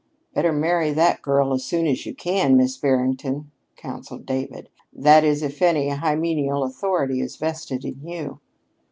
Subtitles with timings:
[0.33, 5.43] "Better marry that girl as soon as you can, Miss Barrington," counseled David; "that is,
[5.43, 8.39] if any hymeneal authority is vested in you."